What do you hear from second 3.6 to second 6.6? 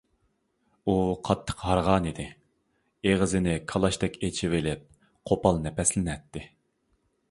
كالاچتەك ئېچىۋېلىپ، قوپال نەپەسلىنەتتى.